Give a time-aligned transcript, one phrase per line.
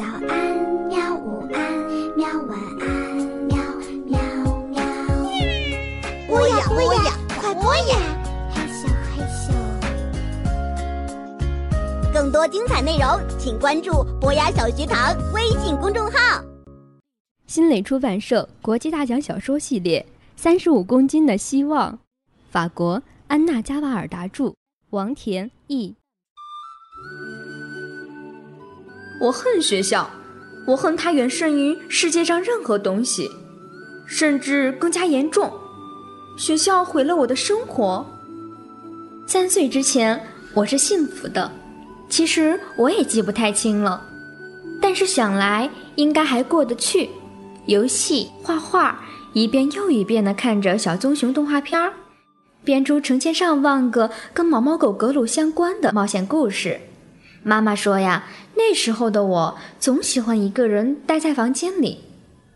[0.00, 0.56] 早安，
[0.88, 1.14] 喵！
[1.14, 1.60] 午安，
[2.16, 2.26] 喵！
[2.48, 2.88] 晚安，
[3.44, 3.58] 喵
[4.06, 4.18] 喵
[4.70, 4.80] 喵。
[6.26, 7.98] 播呀播呀，快播呀！
[8.50, 9.52] 嘿咻嘿咻。
[12.14, 16.42] 更多精彩内容，请关注博雅小学堂微信公众号。
[17.46, 20.00] 新蕾出版社国际大奖小说系列
[20.34, 21.92] 《三十五公斤的希望》，
[22.48, 24.54] 法国安娜·加瓦尔达著，
[24.88, 25.94] 王田译。
[29.20, 30.08] 我恨学校，
[30.66, 33.30] 我恨它远胜于世界上任何东西，
[34.06, 35.52] 甚至更加严重。
[36.38, 38.04] 学校毁了我的生活。
[39.26, 40.18] 三岁之前
[40.54, 41.52] 我是幸福的，
[42.08, 44.02] 其实我也记不太清了，
[44.80, 47.10] 但是想来应该还过得去。
[47.66, 51.92] 游戏、画画，一遍又一遍地看着小棕熊动画片儿，
[52.64, 56.80] 编出成千上万个跟毛毛狗格鲁相关的冒险故事。
[57.42, 62.00] 妈妈说呀，那时候的我总喜欢一个人待在房间里，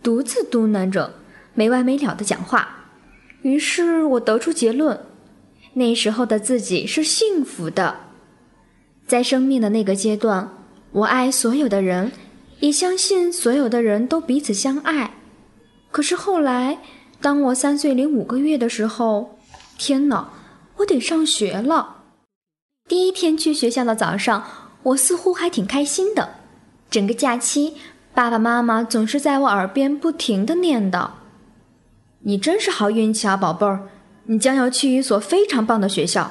[0.02, 1.14] 独自嘟囔着
[1.54, 2.68] 没完没了的讲话。
[3.42, 5.00] 于是我得出结论：
[5.74, 7.96] 那时候的自己是幸福的。
[9.06, 10.50] 在生命的那个阶段，
[10.92, 12.12] 我爱所有的人，
[12.60, 15.14] 也相信所有的人都彼此相爱。
[15.90, 16.78] 可是后来，
[17.20, 19.38] 当我三岁零五个月的时候，
[19.78, 20.30] 天哪，
[20.76, 22.02] 我得上学了。
[22.86, 24.44] 第一天去学校的早上。
[24.84, 26.36] 我似乎还挺开心的，
[26.90, 27.74] 整个假期，
[28.14, 31.08] 爸爸妈妈总是在我耳边不停的念叨
[32.20, 33.88] ：“你真是好运气啊，宝贝儿，
[34.24, 36.30] 你将要去一所非常棒的学校。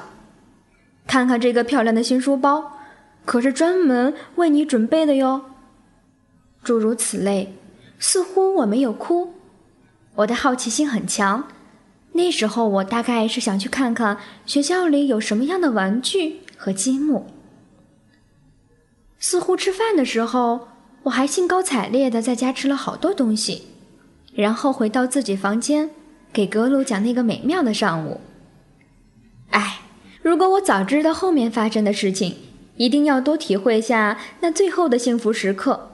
[1.06, 2.78] 看看这个漂亮的新书包，
[3.24, 5.42] 可是专门为你准备的哟。”
[6.62, 7.56] 诸如此类，
[7.98, 9.34] 似乎我没有哭，
[10.14, 11.44] 我的好奇心很强。
[12.12, 17.26] 那时候我大概是想去看看学校里有什么样的玩具和积木。
[19.26, 20.68] 似乎吃饭的时候，
[21.04, 23.62] 我还兴高采烈地在家吃了好多东西，
[24.34, 25.88] 然后回到自己房间，
[26.30, 28.20] 给格鲁讲那个美妙的上午。
[29.48, 29.80] 哎，
[30.20, 32.36] 如果我早知道后面发生的事情，
[32.76, 35.88] 一定要多体会下那最后的幸福时刻，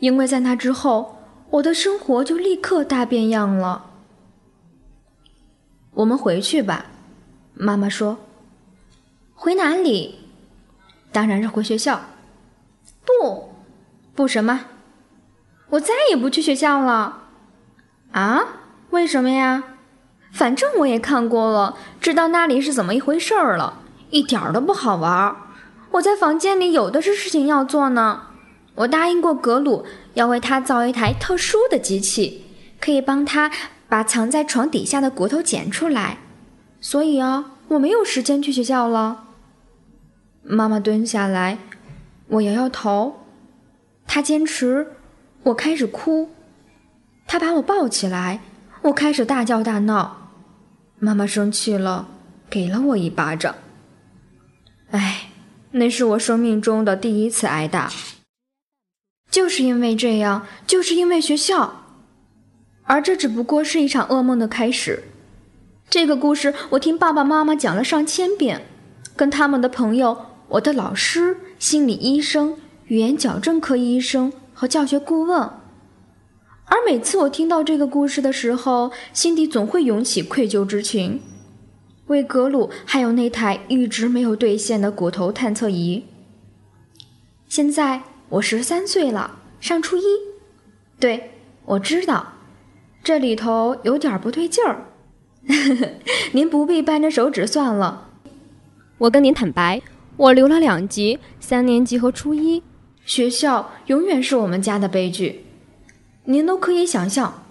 [0.00, 1.16] 因为在那之后，
[1.48, 3.86] 我的生活就立刻大变样了。
[5.94, 6.84] 我们回去吧，
[7.54, 8.18] 妈妈说。
[9.34, 10.16] 回哪里？
[11.10, 11.98] 当然是回学校。
[13.04, 13.54] 不，
[14.14, 14.66] 不什么？
[15.70, 17.24] 我再也不去学校了。
[18.12, 18.44] 啊？
[18.90, 19.64] 为什么呀？
[20.32, 23.80] 反正我也看过了，知道那里是怎么一回事儿了，
[24.10, 25.34] 一点儿都不好玩。
[25.92, 28.22] 我在房间里有的是事情要做呢。
[28.74, 29.84] 我答应过格鲁，
[30.14, 32.44] 要为他造一台特殊的机器，
[32.80, 33.50] 可以帮他
[33.88, 36.18] 把藏在床底下的骨头捡出来。
[36.80, 39.24] 所以啊，我没有时间去学校了。
[40.42, 41.58] 妈妈蹲下来。
[42.32, 43.26] 我摇摇头，
[44.06, 44.86] 他坚持，
[45.42, 46.30] 我开始哭，
[47.26, 48.40] 他把我抱起来，
[48.80, 50.30] 我开始大叫大闹，
[50.98, 52.08] 妈妈生气了，
[52.48, 53.54] 给了我一巴掌。
[54.92, 55.28] 哎，
[55.72, 57.92] 那是我生命中的第一次挨打，
[59.30, 61.84] 就是因为这样，就是因为学校，
[62.84, 65.02] 而这只不过是一场噩梦的开始。
[65.90, 68.64] 这个故事我听爸爸妈妈讲了上千遍，
[69.14, 70.31] 跟他们的朋友。
[70.52, 72.58] 我的老师、心理医生、
[72.88, 81.22] 语言矫正科医生和教学顾问，而每次我听到这个故事的时候，心底总会涌起愧疚之情。
[82.08, 86.04] 为格鲁，还有那台一直没有兑现的骨头探测仪。
[87.48, 90.02] 现在我十三岁了，上初一。
[91.00, 91.30] 对，
[91.64, 92.34] 我知道，
[93.02, 94.84] 这里头有点不对劲儿。
[96.32, 98.10] 您不必掰着手指算了，
[98.98, 99.80] 我跟您坦白。
[100.16, 102.62] 我留了两级，三年级和初一。
[103.04, 105.46] 学校永远是我们家的悲剧。
[106.24, 107.42] 您都可以想象，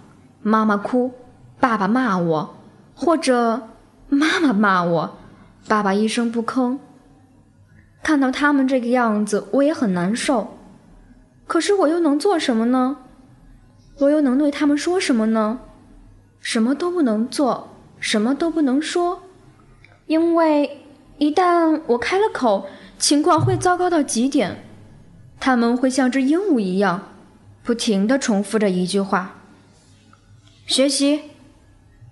[0.42, 1.12] 妈妈哭，
[1.58, 2.54] 爸爸骂我，
[2.94, 3.68] 或者
[4.08, 5.18] 妈妈骂我，
[5.66, 6.78] 爸爸一声不吭。
[8.02, 10.56] 看到他们这个样子，我也很难受。
[11.46, 12.96] 可是我又能做什么呢？
[13.98, 15.58] 我又能对他们说什么呢？
[16.40, 19.20] 什么都不能做，什么都不能说，
[20.06, 20.78] 因为。
[21.18, 22.66] 一旦我开了口，
[22.98, 24.64] 情况会糟糕到极点。
[25.38, 27.12] 他们会像只鹦鹉一样，
[27.62, 29.40] 不停地重复着一句话
[30.66, 31.20] ：“学习，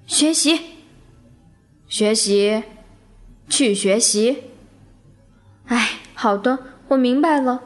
[0.07, 0.61] 学习，
[1.87, 2.65] 学习，
[3.49, 4.45] 去学习。”
[5.67, 6.59] 哎，好的，
[6.89, 7.63] 我明白了。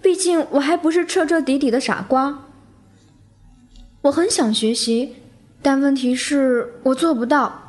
[0.00, 2.44] 毕竟我还不是彻彻底底的傻瓜。
[4.02, 5.16] 我很想学习，
[5.60, 7.65] 但问题是我做不到。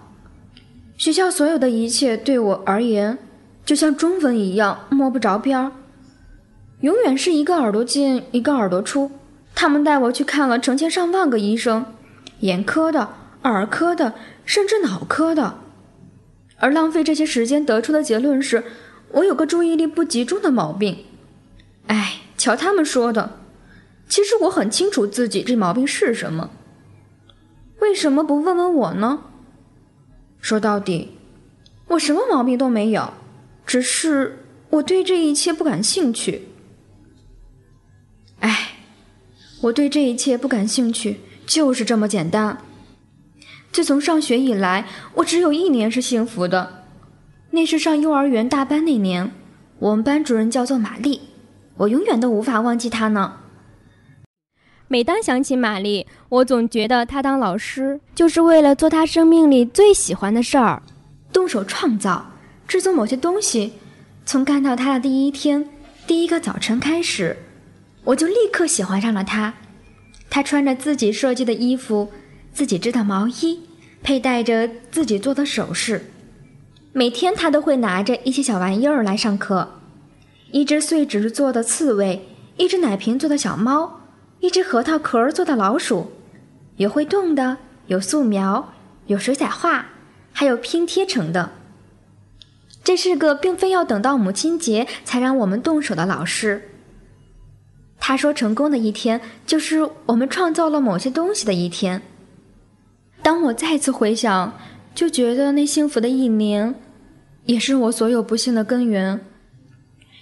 [0.98, 3.20] 学校所有的一切对我而言，
[3.64, 5.72] 就像中文一样摸不着边儿。
[6.82, 9.12] 永远是一个耳朵进，一个耳朵出。
[9.54, 11.86] 他们带我去看了成千上万个医生，
[12.40, 13.10] 眼科的、
[13.44, 15.60] 耳科的，甚至脑科的。
[16.58, 18.64] 而浪费这些时间得出的结论是，
[19.12, 21.06] 我有个注意力不集中的毛病。
[21.86, 23.38] 哎，瞧他们说的，
[24.10, 26.50] 其实我很清楚自己这毛病是什么。
[27.82, 29.20] 为什么不问问我呢？
[30.42, 31.18] 说到底，
[31.88, 33.14] 我什么毛病都没有，
[33.66, 36.48] 只是我对这一切不感兴趣。
[38.40, 38.74] 哎。
[39.60, 42.60] 我对这一切不感兴趣，就是这么简单。
[43.72, 46.86] 自从上学以来，我只有一年是幸福的，
[47.50, 49.32] 那是上幼儿园大班那年。
[49.80, 51.22] 我们班主任叫做玛丽，
[51.78, 53.40] 我永远都无法忘记她呢。
[54.88, 60.82] 每当想起玛丽，我总觉得他当老师就是为了做他生命里最喜欢的事儿——
[61.32, 62.26] 动手创造、
[62.68, 63.74] 制作某些东西。
[64.26, 65.70] 从看到他的第一天、
[66.06, 67.36] 第一个早晨开始。
[68.04, 69.54] 我就立刻喜欢上了他。
[70.30, 72.10] 他穿着自己设计的衣服，
[72.54, 73.62] 自己织的毛衣，
[74.04, 76.10] 佩戴着自己做的首饰。
[76.92, 79.80] 每天他都会拿着一些小玩意儿来上课：
[80.52, 82.28] 一只碎纸做的刺猬，
[82.58, 84.02] 一只奶瓶做的小猫，
[84.42, 86.12] 一只核桃壳做的老鼠。
[86.78, 87.58] 有会动的，
[87.88, 88.74] 有素描，
[89.08, 89.86] 有水彩画，
[90.32, 91.52] 还有拼贴成的。
[92.84, 96.70] 这是个并非要等到母亲节才让我们动手的老师。
[98.00, 102.02] 他说：“成功的一天就是我们创造了某些东西的一天。”
[103.22, 104.54] 当我再次回想，
[104.96, 106.76] 就觉得那幸福的一年，
[107.46, 109.20] 也是我所有不幸的根源。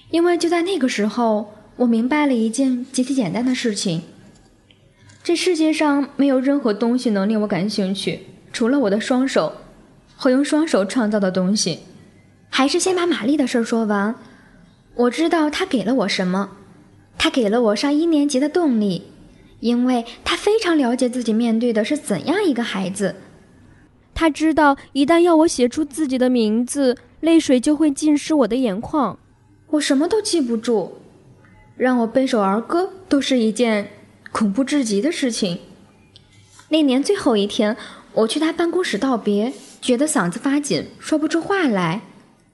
[0.10, 4.02] 因为就在那个时候，我明白了一件极其简单的事情：
[5.26, 8.20] 这世界上没有任何东西能令我感兴趣，
[8.54, 9.52] 除了我的双手
[10.16, 11.80] 和用双手创造的东西。
[12.48, 14.14] 还是先把玛丽的事儿说完。
[14.94, 16.52] 我知道她给了我什么。
[17.18, 19.02] 他给了我上一年级的动力，
[19.62, 23.16] 因为他非常了解自己面对的是怎样一个孩子。
[24.14, 29.18] 他知道一旦要我写出自己的名字，泪水就会浸湿我的眼眶，
[29.72, 30.92] 我什么都记不住，
[31.76, 33.88] 让我背首儿歌都是一件
[34.36, 35.60] 恐怖至极的事情。
[36.68, 37.78] 那年最后一天，
[38.12, 42.02] 我去他办公室道别，觉得嗓子发紧，说不出话来。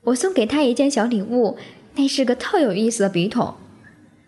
[0.03, 1.57] 我送给他一件小礼物，
[1.95, 3.55] 那是个特有意思的笔筒。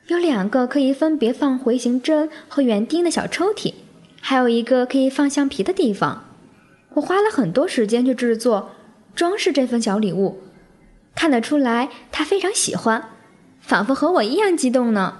[0.07, 3.75] 有两个可以分别放回形针和园丁的小抽屉，
[4.19, 6.25] 还有一个可以放橡皮的地方。
[6.95, 8.71] 我花了很多时间去制作、
[9.13, 10.39] 装饰这份小礼物，
[11.13, 13.11] 看得出来他非常喜欢，
[13.61, 15.19] 仿佛和我一样激动呢。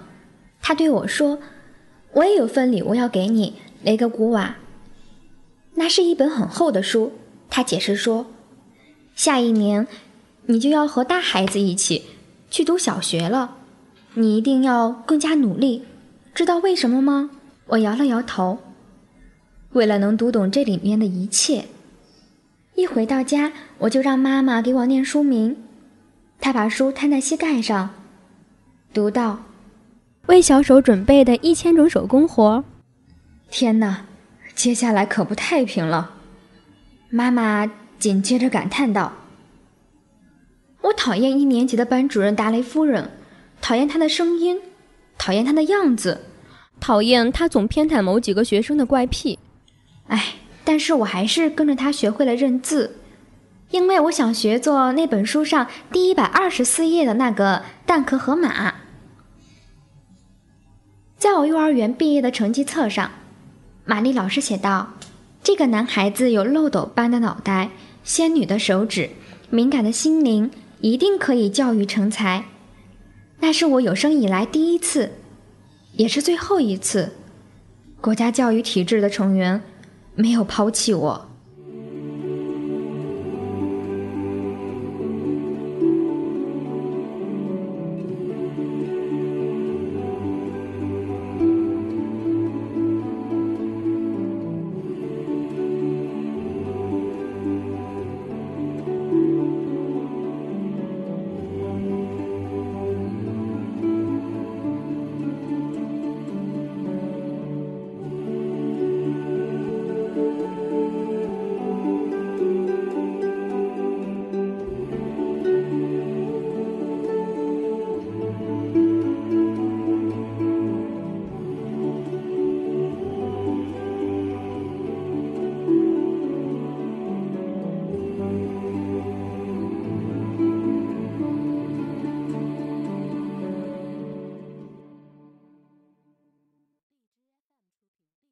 [0.64, 1.38] 他对我说
[2.14, 4.56] ：“我也有份礼物要给你，雷格古瓦。
[5.76, 7.14] 那是一本很厚的书。”
[7.50, 8.28] 他解释说
[9.16, 9.88] ：“下一年，
[10.46, 12.04] 你就要和大孩子一起
[12.50, 13.58] 去读小学了。”
[14.16, 15.84] 你一定要更加努力，
[16.36, 17.32] 知道为什么吗？
[17.66, 18.60] 我摇了摇头。
[19.72, 21.66] 为了能读懂这里面的一切。
[22.76, 25.58] 一回到家，我就让妈妈给我念书名。
[26.40, 27.92] 她把书摊在膝盖上，
[28.94, 29.44] 读到
[30.28, 32.64] ：“为小手准备的一千种手工活。”
[33.50, 34.06] 天哪，
[34.56, 36.12] 接下来可不太平了。
[37.10, 39.14] 妈妈紧接着感叹道
[40.82, 43.12] ：“我讨厌一年级的班主任达雷夫人。”
[43.62, 44.60] 讨厌她的声音，
[45.18, 46.20] 讨厌她的样子，
[46.82, 49.40] 讨厌她总偏袒某几个学生的怪癖。
[50.08, 50.34] 哎，
[50.66, 52.98] 但是我还是跟着她学会了认字，
[53.70, 58.74] 因为我想学做那本书上第一百二十四页的那个蛋壳和马。
[61.24, 63.10] 在我幼儿园毕业的成绩册上，
[63.86, 64.96] 玛丽老师写道
[65.42, 67.70] ：“这个男孩子有漏斗般的脑袋，
[68.04, 69.10] 仙女的手指，
[69.50, 70.52] 敏感的心灵，
[70.82, 72.44] 一定可以教育成才。”
[73.40, 75.14] 那是我有生以来第一次，
[75.94, 77.14] 也是最后一次，
[78.02, 79.62] 国家教育体制的成员
[80.16, 81.30] 没有抛弃我。